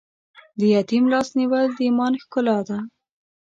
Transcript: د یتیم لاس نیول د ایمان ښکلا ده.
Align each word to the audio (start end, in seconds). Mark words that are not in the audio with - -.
د 0.59 0.61
یتیم 0.75 1.03
لاس 1.13 1.27
نیول 1.39 1.67
د 1.75 1.79
ایمان 1.85 2.13
ښکلا 2.21 2.57
ده. 2.67 2.77